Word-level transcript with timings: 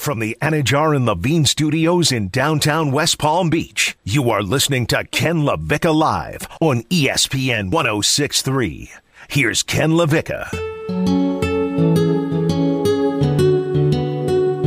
from 0.00 0.18
the 0.18 0.36
Anajar 0.40 0.96
and 0.96 1.04
Levine 1.04 1.44
studios 1.44 2.10
in 2.10 2.28
downtown 2.28 2.90
West 2.90 3.18
Palm 3.18 3.50
Beach, 3.50 3.98
you 4.02 4.30
are 4.30 4.42
listening 4.42 4.86
to 4.86 5.04
Ken 5.04 5.42
LaVicka 5.42 5.94
Live 5.94 6.48
on 6.58 6.84
ESPN 6.84 7.70
1063. 7.70 8.90
Here's 9.28 9.62
Ken 9.62 9.90
LaVicka. 9.90 10.50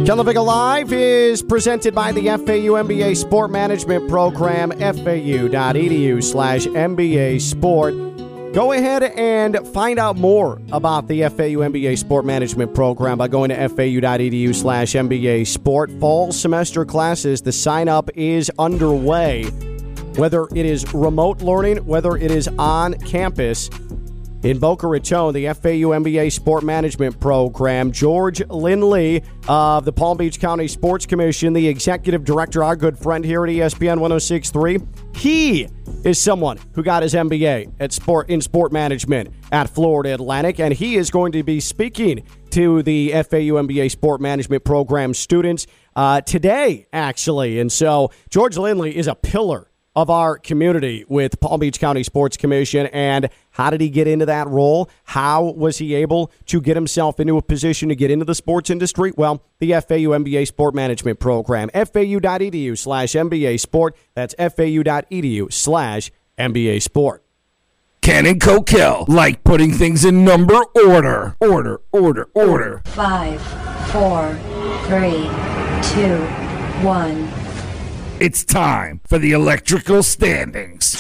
Ken 0.06 0.18
LaVicka 0.18 0.46
Live 0.46 0.94
is 0.94 1.42
presented 1.42 1.96
by 1.96 2.12
the 2.12 2.28
FAU 2.28 2.78
MBA 2.84 3.18
Sport 3.18 3.50
Management 3.50 4.08
Program, 4.08 4.70
fau.edu 4.70 6.24
slash 6.24 6.68
MBA 6.68 7.42
Sport. 7.42 8.13
Go 8.54 8.72
ahead 8.72 9.02
and 9.02 9.68
find 9.70 9.98
out 9.98 10.16
more 10.16 10.62
about 10.72 11.08
the 11.08 11.22
FAU 11.24 11.64
MBA 11.66 11.98
Sport 11.98 12.24
Management 12.24 12.76
Program 12.76 13.18
by 13.18 13.28
going 13.28 13.50
to 13.50 13.56
fau.edu 13.68 14.54
slash 14.54 14.94
MBA 14.94 15.48
Sport. 15.48 15.90
Fall 16.00 16.32
semester 16.32 16.86
classes, 16.86 17.42
the 17.42 17.52
sign 17.52 17.90
up 17.90 18.12
is 18.14 18.52
underway. 18.60 19.46
Whether 20.18 20.44
it 20.54 20.68
is 20.68 20.94
remote 20.94 21.42
learning, 21.42 21.78
whether 21.78 22.16
it 22.16 22.30
is 22.30 22.48
on 22.60 22.94
campus, 23.00 23.72
in 24.44 24.60
Boca 24.60 24.88
Raton, 24.88 25.34
the 25.34 25.46
FAU 25.48 25.92
MBA 25.96 26.32
Sport 26.32 26.64
Management 26.64 27.20
Program. 27.20 27.92
George 27.92 28.46
Lindley 28.50 29.24
of 29.48 29.86
the 29.86 29.94
Palm 29.94 30.18
Beach 30.18 30.40
County 30.40 30.68
Sports 30.68 31.06
Commission, 31.06 31.54
the 31.54 31.68
executive 31.68 32.26
director, 32.26 32.64
our 32.64 32.76
good 32.76 32.98
friend 32.98 33.24
here 33.24 33.46
at 33.46 33.50
ESPN 33.50 34.00
1063. 34.00 34.80
He 35.16 35.68
is 36.04 36.20
someone 36.20 36.60
who 36.74 36.84
got 36.84 37.04
his 37.04 37.14
MBA 37.14 37.72
at 37.80 37.94
sport 37.94 38.30
in 38.30 38.42
sport 38.42 38.74
management 38.74 39.30
at 39.52 39.70
Florida 39.70 40.14
Atlantic, 40.14 40.60
and 40.60 40.74
he 40.74 40.98
is 40.98 41.10
going 41.10 41.32
to 41.32 41.44
be 41.44 41.62
speaking 41.62 42.24
to 42.50 42.84
the 42.84 43.12
FAU 43.12 43.56
MBA 43.64 43.92
Sport 43.92 44.20
Management 44.20 44.66
Program 44.66 45.14
students 45.14 45.68
uh, 45.96 46.20
today, 46.22 46.86
actually. 46.92 47.60
And 47.60 47.72
so 47.72 48.12
George 48.30 48.58
Lindley 48.58 48.96
is 48.96 49.08
a 49.08 49.16
pillar 49.16 49.70
of 49.96 50.10
our 50.10 50.38
community 50.38 51.06
with 51.08 51.40
Palm 51.40 51.60
Beach 51.60 51.80
County 51.80 52.04
Sports 52.04 52.38
Commission. 52.38 52.88
And 52.88 53.30
how 53.52 53.70
did 53.70 53.82
he 53.82 53.90
get 53.90 54.08
into 54.08 54.26
that 54.26 54.48
role? 54.48 54.90
How 55.04 55.44
was 55.44 55.78
he 55.78 55.94
able 55.96 56.32
to 56.48 56.62
get 56.62 56.76
himself 56.76 57.20
into 57.20 57.38
a 57.38 57.42
position 57.42 57.90
to 57.90 57.96
get 57.96 58.10
into 58.10 58.26
the 58.26 58.36
sports 58.36 58.70
industry? 58.70 59.14
Well, 59.16 59.44
the 59.60 59.72
FAU 59.72 60.14
MBA 60.18 60.48
Sport 60.48 60.74
Management 60.74 61.20
Program, 61.20 61.70
fau.edu 61.70 62.78
slash 62.78 63.12
MBA 63.12 63.60
Sport. 63.60 63.96
That's 64.16 64.34
fau.edu 64.38 65.54
slash 65.54 66.12
MBA 66.38 66.82
Sport. 66.82 67.24
Ken 68.02 68.26
and 68.26 68.42
Kokell 68.42 69.08
like 69.08 69.46
putting 69.46 69.72
things 69.72 70.04
in 70.04 70.26
number 70.26 70.62
order. 70.76 71.38
Order, 71.40 71.80
order, 71.94 72.28
order. 72.34 72.82
Five, 72.88 73.42
four, 73.92 74.38
three, 74.88 75.30
two, 75.94 76.18
one. 76.86 77.43
It's 78.24 78.46
time 78.46 79.02
for 79.06 79.20
the 79.20 79.34
electrical 79.34 80.02
standings. 80.02 80.96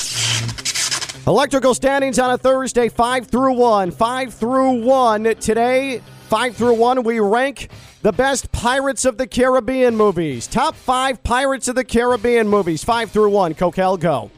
Electrical 1.25 1.73
standings 1.73 2.19
on 2.19 2.31
a 2.31 2.37
Thursday, 2.37 2.89
5 2.89 3.27
through 3.27 3.53
1. 3.53 3.91
5 3.91 4.33
through 4.33 4.83
1. 4.83 5.23
Today, 5.35 6.01
5 6.27 6.53
through 6.57 6.73
1, 6.73 7.03
we 7.03 7.21
rank 7.21 7.69
the 8.01 8.11
best 8.11 8.51
Pirates 8.51 9.05
of 9.05 9.17
the 9.17 9.25
Caribbean 9.25 9.95
movies. 9.95 10.47
Top 10.47 10.75
5 10.75 11.23
Pirates 11.23 11.69
of 11.69 11.75
the 11.75 11.85
Caribbean 11.85 12.49
movies. 12.49 12.83
5 12.83 13.09
through 13.09 13.29
1. 13.29 13.53
Kokell, 13.53 13.97
go. 13.97 14.29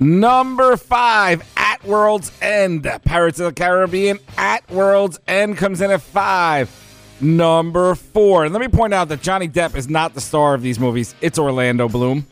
Number 0.00 0.78
five, 0.78 1.42
At 1.58 1.84
World's 1.84 2.32
End. 2.40 2.90
Pirates 3.04 3.38
of 3.38 3.54
the 3.54 3.60
Caribbean, 3.60 4.18
At 4.38 4.66
World's 4.70 5.20
End 5.28 5.58
comes 5.58 5.82
in 5.82 5.90
at 5.90 6.00
five. 6.00 6.87
Number 7.20 7.94
four. 7.94 8.44
And 8.44 8.52
let 8.52 8.60
me 8.60 8.68
point 8.68 8.94
out 8.94 9.08
that 9.08 9.22
Johnny 9.22 9.48
Depp 9.48 9.74
is 9.74 9.88
not 9.88 10.14
the 10.14 10.20
star 10.20 10.54
of 10.54 10.62
these 10.62 10.78
movies. 10.78 11.14
It's 11.20 11.38
Orlando 11.38 11.88
Bloom. 11.88 12.26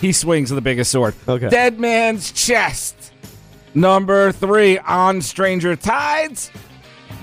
He 0.00 0.12
swings 0.12 0.50
the 0.50 0.60
biggest 0.60 0.90
sword. 0.90 1.14
Okay. 1.26 1.48
Dead 1.48 1.80
Man's 1.80 2.30
Chest. 2.32 3.12
Number 3.74 4.30
three, 4.30 4.78
On 4.78 5.20
Stranger 5.20 5.74
Tides. 5.74 6.50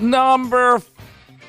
Number 0.00 0.82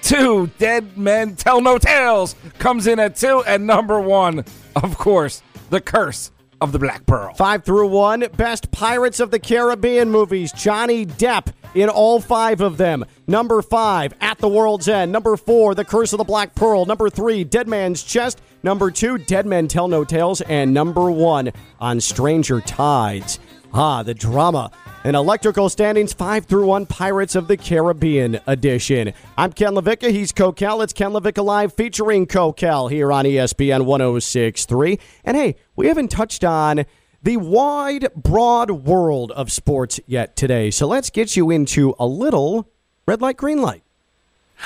two, 0.01 0.50
Dead 0.59 0.97
Men 0.97 1.35
Tell 1.35 1.59
No 1.59 1.78
Tales 1.78 2.35
comes 2.59 2.88
in 2.88 3.00
at 3.00 3.16
two. 3.16 3.44
And 3.46 3.67
number 3.67 4.00
one, 4.00 4.46
of 4.75 4.97
course, 4.97 5.41
The 5.69 5.81
Curse 5.81 6.31
of 6.62 6.72
the 6.72 6.79
Black 6.79 7.06
Pearl. 7.06 7.34
5 7.34 7.63
through 7.66 7.88
1. 7.88 8.28
Best 8.38 8.72
Pirates 8.72 9.19
of 9.19 9.31
the 9.31 9.40
Caribbean 9.40 10.09
movies. 10.09 10.51
Johnny 10.53 11.06
Depp 11.06 11.47
in 11.73 11.89
all 11.89 12.19
five 12.19 12.61
of 12.61 12.78
them. 12.78 13.06
Number 13.28 13.61
5, 13.61 14.13
At 14.22 14.38
the 14.39 14.47
World's 14.47 14.88
End. 14.88 15.11
Number 15.11 15.38
4, 15.38 15.75
The 15.75 15.85
Curse 15.85 16.13
of 16.13 16.17
the 16.17 16.23
Black 16.23 16.56
Pearl. 16.56 16.85
Number 16.85 17.09
3, 17.09 17.44
Dead 17.44 17.67
Man's 17.67 18.03
Chest. 18.03 18.41
Number 18.63 18.91
2, 18.91 19.17
Dead 19.19 19.45
Men 19.45 19.67
Tell 19.67 19.88
No 19.88 20.03
Tales. 20.03 20.41
And 20.41 20.73
number 20.73 21.11
1, 21.11 21.51
On 21.79 22.01
Stranger 22.01 22.61
Tides. 22.61 23.39
Ah, 23.73 24.03
the 24.03 24.13
drama. 24.13 24.72
And 25.03 25.16
electrical 25.16 25.67
standings 25.67 26.13
5 26.13 26.45
through 26.45 26.67
1 26.67 26.85
Pirates 26.85 27.35
of 27.35 27.47
the 27.47 27.57
Caribbean 27.57 28.40
edition. 28.47 29.13
I'm 29.38 29.51
Ken 29.51 29.73
LaVicka. 29.73 30.11
He's 30.11 30.31
Kokell. 30.31 30.81
It's 30.84 30.94
Ken 30.94 31.11
LaVicka 31.11 31.44
Live 31.44 31.73
featuring 31.73 32.25
Kokell 32.25 32.90
here 32.90 33.11
on 33.11 33.25
ESPN 33.25 33.85
1063. 33.85 35.00
And 35.25 35.35
hey, 35.35 35.55
we 35.75 35.88
haven't 35.88 36.09
touched 36.09 36.45
on 36.45 36.85
the 37.23 37.38
wide, 37.38 38.09
broad 38.16 38.69
world 38.69 39.31
of 39.31 39.51
sports 39.51 40.00
yet 40.06 40.35
today. 40.35 40.69
So 40.69 40.85
let's 40.88 41.09
get 41.09 41.35
you 41.35 41.50
into 41.50 41.95
a 41.97 42.06
little 42.06 42.67
red 43.07 43.22
light, 43.22 43.38
green 43.38 43.61
light. 43.61 43.84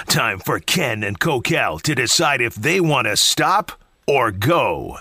Time 0.08 0.40
for 0.40 0.60
Ken 0.60 1.04
and 1.04 1.20
Kokell 1.20 1.82
to 1.84 1.96
decide 1.96 2.42
if 2.42 2.56
they 2.56 2.82
want 2.82 3.06
to 3.06 3.16
stop 3.16 3.72
or 4.08 4.32
go. 4.32 4.98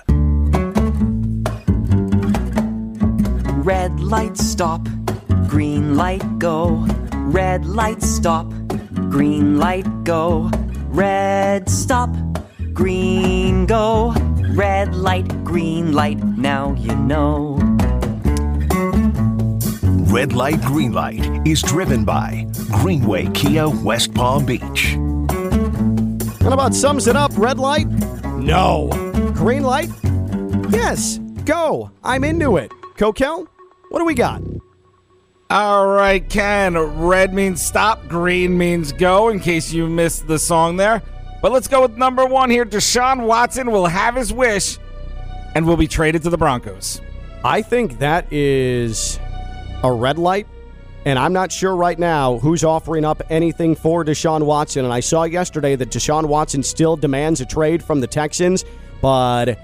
Red 3.65 3.99
light 4.01 4.37
stop, 4.37 4.87
green 5.49 5.97
light 5.97 6.39
go. 6.39 6.87
Red 7.15 7.67
light 7.67 8.03
stop, 8.03 8.49
green 9.11 9.59
light 9.59 10.05
go. 10.05 10.51
Red 10.89 11.69
stop, 11.69 12.15
green 12.73 13.67
go. 13.67 14.15
Red 14.55 14.95
light, 14.95 15.45
green 15.45 15.93
light, 15.93 16.23
now 16.23 16.75
you 16.75 16.95
know. 16.97 17.59
Red 20.17 20.33
Light, 20.33 20.63
Green 20.63 20.93
Light 20.93 21.47
is 21.47 21.61
driven 21.61 22.05
by 22.05 22.47
Greenway 22.73 23.27
Kia 23.35 23.69
West 23.69 24.15
Palm 24.15 24.47
Beach. 24.47 24.95
And 24.95 26.53
about 26.55 26.75
sums 26.75 27.07
it 27.07 27.17
up 27.17 27.33
red 27.37 27.59
light? 27.59 27.89
No. 28.39 28.89
Green 29.35 29.63
light? 29.63 29.91
Yes. 30.71 31.19
Go. 31.45 31.91
I'm 32.03 32.25
into 32.25 32.57
it. 32.57 32.71
Kokell, 32.97 33.47
what 33.91 33.99
do 33.99 34.07
we 34.07 34.15
got? 34.15 34.41
All 35.51 35.87
right, 35.87 36.27
Ken. 36.31 36.79
Red 36.79 37.35
means 37.35 37.61
stop, 37.61 38.09
green 38.09 38.57
means 38.57 38.93
go, 38.93 39.29
in 39.29 39.39
case 39.39 39.73
you 39.73 39.87
missed 39.87 40.27
the 40.29 40.39
song 40.39 40.77
there. 40.77 41.03
But 41.47 41.53
let's 41.53 41.69
go 41.69 41.83
with 41.83 41.97
number 41.97 42.27
one 42.27 42.51
here. 42.51 42.65
Deshaun 42.65 43.25
Watson 43.25 43.71
will 43.71 43.87
have 43.87 44.17
his 44.17 44.33
wish 44.33 44.79
and 45.55 45.65
will 45.65 45.77
be 45.77 45.87
traded 45.87 46.25
to 46.25 46.31
the 46.31 46.37
Broncos. 46.37 47.01
I 47.45 47.63
think 47.63 48.01
that 48.01 48.33
is 48.33 49.21
a 49.85 49.93
red 49.93 50.19
light. 50.19 50.49
And 51.05 51.21
I'm 51.21 51.33
not 51.33 51.53
sure 51.53 51.77
right 51.77 52.01
now 52.01 52.39
who's 52.39 52.65
offering 52.65 53.05
up 53.05 53.23
anything 53.31 53.77
for 53.77 54.05
Deshaun 54.05 54.43
Watson. 54.43 54.85
And 54.85 54.93
I 54.93 54.99
saw 54.99 55.23
yesterday 55.23 55.77
that 55.77 55.91
Deshaun 55.91 56.25
Watson 56.25 56.65
still 56.65 56.97
demands 56.97 57.41
a 57.41 57.47
trade 57.47 57.81
from 57.81 58.01
the 58.01 58.09
Texans, 58.09 58.65
but 59.01 59.57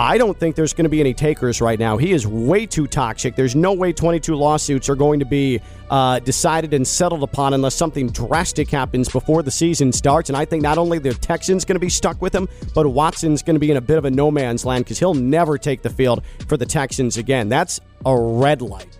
I 0.00 0.16
don't 0.16 0.38
think 0.38 0.56
there's 0.56 0.72
going 0.72 0.86
to 0.86 0.88
be 0.88 1.00
any 1.00 1.12
takers 1.12 1.60
right 1.60 1.78
now. 1.78 1.98
He 1.98 2.12
is 2.12 2.26
way 2.26 2.64
too 2.64 2.86
toxic. 2.86 3.36
There's 3.36 3.54
no 3.54 3.74
way 3.74 3.92
22 3.92 4.34
lawsuits 4.34 4.88
are 4.88 4.94
going 4.94 5.20
to 5.20 5.26
be 5.26 5.60
uh, 5.90 6.20
decided 6.20 6.72
and 6.72 6.88
settled 6.88 7.22
upon 7.22 7.52
unless 7.52 7.74
something 7.74 8.08
drastic 8.08 8.70
happens 8.70 9.10
before 9.10 9.42
the 9.42 9.50
season 9.50 9.92
starts. 9.92 10.30
And 10.30 10.38
I 10.38 10.46
think 10.46 10.62
not 10.62 10.78
only 10.78 10.98
the 10.98 11.12
Texans 11.12 11.66
going 11.66 11.74
to 11.74 11.80
be 11.80 11.90
stuck 11.90 12.22
with 12.22 12.34
him, 12.34 12.48
but 12.74 12.88
Watson's 12.88 13.42
going 13.42 13.56
to 13.56 13.60
be 13.60 13.70
in 13.70 13.76
a 13.76 13.80
bit 13.82 13.98
of 13.98 14.06
a 14.06 14.10
no 14.10 14.30
man's 14.30 14.64
land 14.64 14.86
because 14.86 14.98
he'll 14.98 15.12
never 15.12 15.58
take 15.58 15.82
the 15.82 15.90
field 15.90 16.24
for 16.48 16.56
the 16.56 16.64
Texans 16.64 17.18
again. 17.18 17.50
That's 17.50 17.78
a 18.06 18.18
red 18.18 18.62
light. 18.62 18.96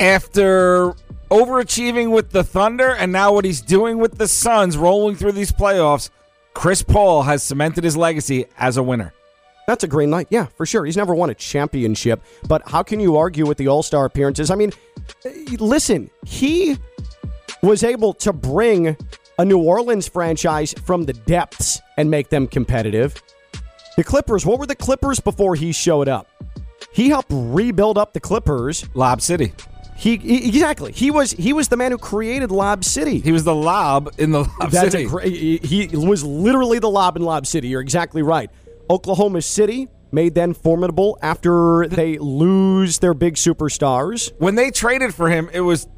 After 0.00 0.94
overachieving 1.30 2.10
with 2.10 2.30
the 2.30 2.42
Thunder 2.42 2.94
and 2.94 3.12
now 3.12 3.34
what 3.34 3.44
he's 3.44 3.60
doing 3.60 3.98
with 3.98 4.16
the 4.16 4.28
Suns, 4.28 4.78
rolling 4.78 5.14
through 5.14 5.32
these 5.32 5.52
playoffs, 5.52 6.08
Chris 6.54 6.82
Paul 6.82 7.24
has 7.24 7.42
cemented 7.42 7.84
his 7.84 7.98
legacy 7.98 8.46
as 8.56 8.78
a 8.78 8.82
winner. 8.82 9.12
That's 9.66 9.82
a 9.84 9.88
green 9.88 10.10
light. 10.10 10.28
Yeah, 10.30 10.46
for 10.56 10.64
sure. 10.64 10.84
He's 10.84 10.96
never 10.96 11.14
won 11.14 11.30
a 11.30 11.34
championship, 11.34 12.22
but 12.46 12.62
how 12.68 12.82
can 12.82 13.00
you 13.00 13.16
argue 13.16 13.46
with 13.46 13.58
the 13.58 13.68
All 13.68 13.82
Star 13.82 14.04
appearances? 14.04 14.50
I 14.50 14.54
mean, 14.54 14.72
eh, 15.24 15.56
listen, 15.58 16.10
he 16.24 16.78
was 17.62 17.82
able 17.82 18.12
to 18.14 18.32
bring 18.32 18.96
a 19.38 19.44
New 19.44 19.58
Orleans 19.58 20.08
franchise 20.08 20.72
from 20.84 21.04
the 21.04 21.12
depths 21.12 21.80
and 21.96 22.10
make 22.10 22.28
them 22.30 22.46
competitive. 22.46 23.20
The 23.96 24.04
Clippers, 24.04 24.46
what 24.46 24.58
were 24.58 24.66
the 24.66 24.76
Clippers 24.76 25.20
before 25.20 25.54
he 25.56 25.72
showed 25.72 26.08
up? 26.08 26.28
He 26.92 27.08
helped 27.08 27.28
rebuild 27.30 27.98
up 27.98 28.12
the 28.12 28.20
Clippers. 28.20 28.86
Lob 28.94 29.20
City. 29.20 29.52
He, 29.96 30.16
he 30.18 30.48
exactly. 30.48 30.92
He 30.92 31.10
was 31.10 31.32
he 31.32 31.54
was 31.54 31.68
the 31.68 31.76
man 31.76 31.90
who 31.90 31.98
created 31.98 32.50
Lob 32.50 32.84
City. 32.84 33.18
He 33.18 33.32
was 33.32 33.44
the 33.44 33.54
lob 33.54 34.12
in 34.18 34.30
the 34.30 34.40
lob 34.40 34.70
That's 34.70 34.92
city. 34.92 35.04
a 35.04 35.08
great. 35.08 35.32
He, 35.32 35.56
he 35.58 35.96
was 35.96 36.22
literally 36.22 36.78
the 36.78 36.90
lob 36.90 37.16
in 37.16 37.22
Lob 37.22 37.46
City. 37.46 37.68
You're 37.68 37.80
exactly 37.80 38.22
right. 38.22 38.50
Oklahoma 38.90 39.42
City 39.42 39.88
made 40.12 40.34
them 40.34 40.54
formidable 40.54 41.18
after 41.22 41.86
they 41.88 42.16
lose 42.18 42.98
their 43.00 43.14
big 43.14 43.34
superstars. 43.34 44.32
when 44.38 44.54
they 44.54 44.70
traded 44.70 45.14
for 45.14 45.28
him, 45.28 45.48
it 45.52 45.60
was 45.60 45.88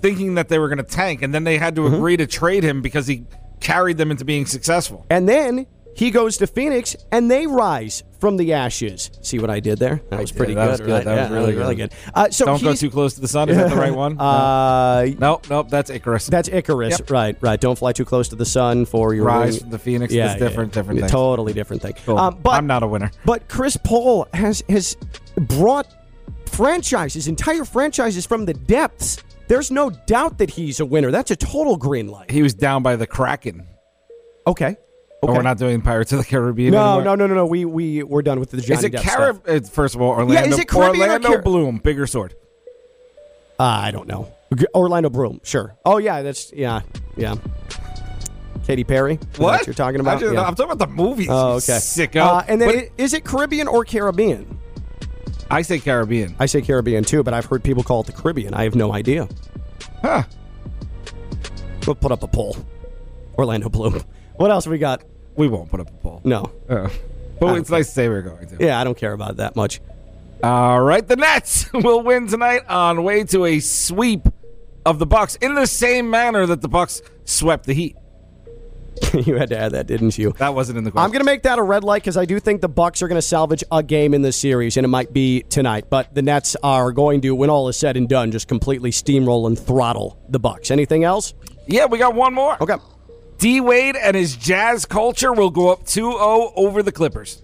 thinking 0.00 0.34
that 0.34 0.48
they 0.48 0.58
were 0.58 0.68
going 0.68 0.78
to 0.78 0.84
tank, 0.84 1.22
and 1.22 1.34
then 1.34 1.44
they 1.44 1.56
had 1.58 1.74
to 1.76 1.82
Mm-hmm. 1.82 1.94
agree 1.94 2.16
to 2.18 2.26
trade 2.26 2.62
him 2.62 2.82
because 2.82 3.06
he 3.06 3.24
carried 3.60 3.96
them 3.96 4.10
into 4.10 4.24
being 4.24 4.44
successful. 4.44 5.06
And 5.08 5.26
then 5.28 5.66
he 5.96 6.10
goes 6.10 6.36
to 6.38 6.46
Phoenix, 6.46 6.96
and 7.12 7.30
they 7.30 7.46
rise 7.46 8.02
from 8.18 8.36
the 8.36 8.52
ashes. 8.54 9.10
See 9.20 9.38
what 9.38 9.50
I 9.50 9.60
did 9.60 9.78
there? 9.78 10.00
That 10.10 10.20
was 10.20 10.32
pretty 10.32 10.54
That 10.54 10.64
good. 10.64 10.70
was 10.70 10.80
good. 10.80 10.90
right? 10.90 11.04
That 11.04 11.20
was 11.22 11.30
Yeah, 11.30 11.36
really 11.36 11.54
really 11.54 11.74
good. 11.76 11.90
good. 11.90 11.98
Uh, 12.14 12.30
so 12.30 12.46
Don't 12.46 12.62
go 12.62 12.74
too 12.74 12.90
close 12.90 13.14
to 13.14 13.20
the 13.20 13.28
sun. 13.28 13.48
Is 13.48 13.56
that 13.56 13.70
the 13.70 13.76
right 13.76 13.94
one? 13.94 14.16
Uh, 14.20 15.06
nope, 15.18 15.46
nope. 15.50 15.68
That's 15.70 15.90
Icarus. 15.90 16.26
That's 16.26 16.48
Icarus, 16.48 16.98
Yep. 16.98 17.10
right? 17.10 17.36
Right. 17.40 17.60
Don't 17.60 17.78
fly 17.78 17.92
too 17.92 18.04
close 18.04 18.28
to 18.28 18.36
the 18.36 18.44
sun 18.46 18.86
for 18.86 19.14
your 19.14 19.24
Rise 19.26 19.54
ring. 19.54 19.60
from 19.62 19.70
the 19.70 19.78
Phoenix. 19.78 20.14
That's 20.14 20.38
different, 20.40 20.72
different 20.72 21.00
things. 21.00 21.12
Totally 21.12 21.52
different 21.52 21.82
thing. 21.82 21.94
Cool. 22.06 22.18
Um, 22.18 22.38
but 22.42 22.50
I'm 22.50 22.66
not 22.66 22.82
a 22.82 22.86
winner. 22.86 23.10
But 23.24 23.48
Chris 23.48 23.76
Paul 23.76 24.26
has 24.32 24.62
has 24.68 24.96
brought 25.36 25.86
franchises, 26.46 27.28
entire 27.28 27.64
franchises 27.64 28.24
from 28.26 28.44
the 28.46 28.54
depths. 28.54 29.22
There's 29.48 29.70
no 29.70 29.90
doubt 29.90 30.38
that 30.38 30.50
he's 30.50 30.80
a 30.80 30.86
winner. 30.86 31.10
That's 31.10 31.30
a 31.30 31.36
total 31.36 31.76
green 31.76 32.08
light. 32.08 32.30
He 32.30 32.42
was 32.42 32.54
down 32.54 32.82
by 32.82 32.96
the 32.96 33.06
Kraken. 33.06 33.66
Okay. 34.46 34.76
Or 35.24 35.30
Okay. 35.30 35.36
we're 35.38 35.42
not 35.42 35.58
doing 35.58 35.80
Pirates 35.80 36.12
of 36.12 36.18
the 36.18 36.24
Caribbean 36.24 36.72
No, 36.72 36.98
anymore. 36.98 37.16
no, 37.16 37.26
no, 37.26 37.26
no, 37.26 37.34
no. 37.34 37.46
We 37.46 37.64
we 37.64 38.02
we're 38.02 38.22
done 38.22 38.40
with 38.40 38.50
the 38.50 38.60
Johnny 38.60 38.78
Is 38.78 38.84
it 38.84 38.92
Depp 38.92 39.02
Carib? 39.02 39.36
stuff. 39.44 39.56
uh, 39.64 39.68
First 39.70 39.94
of 39.94 40.02
all, 40.02 40.10
Orlando. 40.10 40.34
Yeah, 40.34 40.44
is 40.46 40.58
it 40.58 40.68
Caribbean 40.68 41.02
or 41.02 41.12
Orlando 41.12 41.28
Car- 41.28 41.42
Bloom, 41.42 41.78
bigger 41.78 42.06
sword. 42.06 42.34
Uh, 43.58 43.62
I 43.62 43.90
don't 43.90 44.06
know. 44.08 44.28
Orlando 44.74 45.08
Bloom, 45.10 45.40
sure. 45.42 45.76
Oh 45.84 45.98
yeah, 45.98 46.22
that's 46.22 46.52
yeah, 46.52 46.82
yeah. 47.16 47.34
Katy 48.66 48.84
Perry. 48.84 49.18
What 49.36 49.66
you're 49.66 49.74
talking 49.74 50.00
about? 50.00 50.20
Just- 50.20 50.32
Yeah. 50.32 50.42
I'm 50.42 50.54
talking 50.54 50.72
about 50.72 50.86
the 50.88 50.92
movies. 50.94 51.28
Oh, 51.30 51.52
okay. 51.54 51.72
Sicko. 51.78 52.20
Uh, 52.38 52.42
and 52.48 52.60
then 52.60 52.88
is 52.98 53.12
it 53.14 53.24
Caribbean 53.24 53.68
or 53.68 53.84
Caribbean? 53.84 54.58
I 55.50 55.62
say 55.62 55.78
Caribbean. 55.78 56.34
I 56.38 56.46
say 56.46 56.62
Caribbean 56.62 57.04
too, 57.04 57.22
but 57.22 57.34
I've 57.34 57.44
heard 57.46 57.62
people 57.62 57.82
call 57.82 58.00
it 58.00 58.06
the 58.06 58.12
Caribbean. 58.12 58.54
I 58.54 58.64
have 58.64 58.74
no 58.74 58.92
idea. 58.92 59.28
Huh. 60.02 60.22
We'll 61.86 61.94
put 61.96 62.10
up 62.12 62.22
a 62.22 62.28
poll. 62.28 62.56
Orlando 63.36 63.68
Bloom. 63.68 64.02
What 64.36 64.50
else 64.50 64.66
we 64.66 64.78
got? 64.78 65.02
We 65.36 65.48
won't 65.48 65.70
put 65.70 65.80
up 65.80 65.88
a 65.88 65.92
poll. 65.92 66.20
No. 66.24 66.50
Uh, 66.68 66.88
but 67.40 67.58
it's 67.58 67.70
nice 67.70 67.88
to 67.88 67.92
say 67.92 68.08
we're 68.08 68.22
going 68.22 68.46
to. 68.48 68.56
Yeah, 68.60 68.80
I 68.80 68.84
don't 68.84 68.96
care 68.96 69.12
about 69.12 69.38
that 69.38 69.56
much. 69.56 69.80
All 70.42 70.80
right, 70.80 71.06
the 71.06 71.16
Nets 71.16 71.72
will 71.74 72.02
win 72.02 72.26
tonight 72.28 72.62
on 72.68 73.02
way 73.02 73.24
to 73.24 73.44
a 73.44 73.60
sweep 73.60 74.28
of 74.84 74.98
the 74.98 75.06
Bucks 75.06 75.36
in 75.36 75.54
the 75.54 75.66
same 75.66 76.10
manner 76.10 76.46
that 76.46 76.60
the 76.60 76.68
Bucks 76.68 77.02
swept 77.24 77.66
the 77.66 77.72
Heat. 77.72 77.96
you 79.14 79.34
had 79.34 79.48
to 79.48 79.58
add 79.58 79.72
that, 79.72 79.86
didn't 79.86 80.16
you? 80.18 80.32
That 80.38 80.54
wasn't 80.54 80.78
in 80.78 80.84
the 80.84 80.90
question. 80.90 81.04
I'm 81.04 81.10
going 81.10 81.20
to 81.20 81.26
make 81.26 81.42
that 81.42 81.58
a 81.58 81.62
red 81.62 81.82
light 81.82 82.02
because 82.02 82.16
I 82.16 82.26
do 82.26 82.38
think 82.38 82.60
the 82.60 82.68
Bucks 82.68 83.02
are 83.02 83.08
going 83.08 83.18
to 83.18 83.22
salvage 83.22 83.64
a 83.72 83.82
game 83.82 84.14
in 84.14 84.22
this 84.22 84.36
series, 84.36 84.76
and 84.76 84.84
it 84.84 84.88
might 84.88 85.12
be 85.12 85.42
tonight. 85.42 85.86
But 85.90 86.14
the 86.14 86.22
Nets 86.22 86.56
are 86.62 86.92
going 86.92 87.20
to, 87.22 87.34
when 87.34 87.50
all 87.50 87.68
is 87.68 87.76
said 87.76 87.96
and 87.96 88.08
done, 88.08 88.30
just 88.30 88.46
completely 88.46 88.90
steamroll 88.90 89.46
and 89.46 89.58
throttle 89.58 90.18
the 90.28 90.38
Bucks. 90.38 90.70
Anything 90.70 91.02
else? 91.02 91.34
yeah, 91.66 91.86
we 91.86 91.98
got 91.98 92.14
one 92.14 92.34
more. 92.34 92.62
Okay. 92.62 92.76
D 93.44 93.60
Wade 93.60 93.94
and 93.94 94.16
his 94.16 94.36
Jazz 94.36 94.86
culture 94.86 95.30
will 95.30 95.50
go 95.50 95.70
up 95.70 95.84
2-0 95.84 96.54
over 96.56 96.82
the 96.82 96.90
Clippers. 96.90 97.42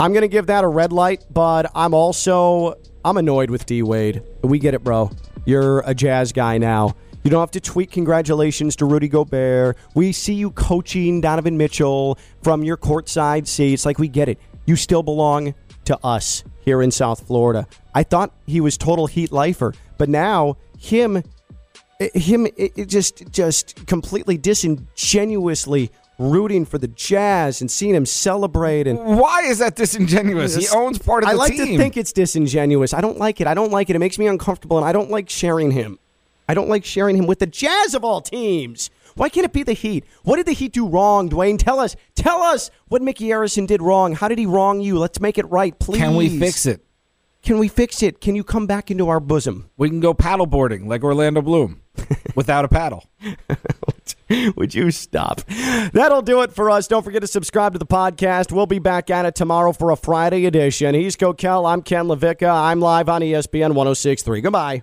I'm 0.00 0.14
going 0.14 0.22
to 0.22 0.28
give 0.28 0.46
that 0.46 0.64
a 0.64 0.66
red 0.66 0.94
light, 0.94 1.26
but 1.30 1.70
I'm 1.74 1.92
also 1.92 2.72
I'm 3.04 3.18
annoyed 3.18 3.50
with 3.50 3.66
D 3.66 3.82
Wade. 3.82 4.22
We 4.40 4.58
get 4.58 4.72
it, 4.72 4.82
bro. 4.82 5.10
You're 5.44 5.80
a 5.80 5.94
Jazz 5.94 6.32
guy 6.32 6.56
now. 6.56 6.96
You 7.22 7.30
don't 7.30 7.40
have 7.40 7.50
to 7.50 7.60
tweet 7.60 7.90
congratulations 7.90 8.76
to 8.76 8.86
Rudy 8.86 9.08
Gobert. 9.08 9.76
We 9.94 10.10
see 10.10 10.32
you 10.32 10.52
coaching 10.52 11.20
Donovan 11.20 11.58
Mitchell 11.58 12.18
from 12.42 12.64
your 12.64 12.78
courtside 12.78 13.46
seats. 13.46 13.84
Like 13.84 13.98
we 13.98 14.08
get 14.08 14.30
it. 14.30 14.38
You 14.64 14.74
still 14.74 15.02
belong 15.02 15.54
to 15.84 15.98
us 16.02 16.44
here 16.60 16.80
in 16.80 16.90
South 16.90 17.26
Florida. 17.26 17.66
I 17.94 18.04
thought 18.04 18.32
he 18.46 18.62
was 18.62 18.78
total 18.78 19.06
heat 19.06 19.32
lifer, 19.32 19.74
but 19.98 20.08
now 20.08 20.56
him 20.78 21.22
him 21.98 22.46
it, 22.46 22.72
it 22.76 22.86
just 22.86 23.30
just 23.30 23.86
completely 23.86 24.38
disingenuously 24.38 25.90
rooting 26.18 26.64
for 26.64 26.78
the 26.78 26.88
Jazz 26.88 27.60
and 27.60 27.70
seeing 27.70 27.94
him 27.94 28.06
celebrate 28.06 28.86
and 28.86 28.98
Why 28.98 29.42
is 29.42 29.58
that 29.58 29.76
disingenuous? 29.76 30.54
He 30.54 30.68
owns 30.68 30.98
part 30.98 31.24
of 31.24 31.30
the 31.30 31.34
team. 31.34 31.40
I 31.40 31.42
like 31.42 31.52
team. 31.52 31.66
to 31.66 31.78
think 31.78 31.96
it's 31.96 32.12
disingenuous. 32.12 32.92
I 32.92 33.00
don't 33.00 33.18
like 33.18 33.40
it. 33.40 33.46
I 33.46 33.54
don't 33.54 33.70
like 33.70 33.90
it. 33.90 33.96
It 33.96 34.00
makes 34.00 34.18
me 34.18 34.26
uncomfortable, 34.26 34.78
and 34.78 34.86
I 34.86 34.92
don't 34.92 35.10
like 35.10 35.28
sharing 35.28 35.70
him. 35.70 35.98
I 36.48 36.54
don't 36.54 36.68
like 36.68 36.84
sharing 36.84 37.16
him 37.16 37.26
with 37.26 37.40
the 37.40 37.46
Jazz 37.46 37.94
of 37.94 38.04
all 38.04 38.20
teams. 38.20 38.90
Why 39.14 39.28
can't 39.28 39.44
it 39.44 39.52
be 39.52 39.64
the 39.64 39.74
Heat? 39.74 40.04
What 40.22 40.36
did 40.36 40.46
the 40.46 40.52
Heat 40.52 40.72
do 40.72 40.88
wrong, 40.88 41.28
Dwyane? 41.28 41.58
Tell 41.58 41.78
us. 41.80 41.96
Tell 42.14 42.40
us 42.42 42.70
what 42.86 43.02
Micky 43.02 43.26
Arison 43.26 43.66
did 43.66 43.82
wrong. 43.82 44.14
How 44.14 44.28
did 44.28 44.38
he 44.38 44.46
wrong 44.46 44.80
you? 44.80 44.98
Let's 44.98 45.20
make 45.20 45.38
it 45.38 45.50
right, 45.50 45.78
please. 45.78 45.98
Can 45.98 46.14
we 46.14 46.38
fix 46.38 46.66
it? 46.66 46.84
Can 47.42 47.58
we 47.58 47.68
fix 47.68 48.02
it? 48.02 48.20
Can 48.20 48.34
you 48.34 48.44
come 48.44 48.66
back 48.66 48.90
into 48.90 49.08
our 49.08 49.20
bosom? 49.20 49.70
We 49.76 49.88
can 49.88 50.00
go 50.00 50.14
paddleboarding 50.14 50.86
like 50.86 51.04
Orlando 51.04 51.42
Bloom 51.42 51.82
without 52.38 52.64
a 52.64 52.68
paddle. 52.68 53.04
Would 54.56 54.72
you 54.72 54.92
stop? 54.92 55.40
That'll 55.92 56.22
do 56.22 56.42
it 56.42 56.52
for 56.52 56.70
us. 56.70 56.86
Don't 56.86 57.02
forget 57.02 57.20
to 57.22 57.26
subscribe 57.26 57.72
to 57.72 57.80
the 57.80 57.86
podcast. 57.86 58.52
We'll 58.52 58.66
be 58.66 58.78
back 58.78 59.10
at 59.10 59.26
it 59.26 59.34
tomorrow 59.34 59.72
for 59.72 59.90
a 59.90 59.96
Friday 59.96 60.46
edition. 60.46 60.94
He's 60.94 61.16
Kokell. 61.16 61.68
I'm 61.68 61.82
Ken 61.82 62.06
LaVicka. 62.06 62.48
I'm 62.48 62.78
live 62.80 63.08
on 63.08 63.22
ESPN 63.22 63.74
1063. 63.74 64.40
Goodbye. 64.40 64.82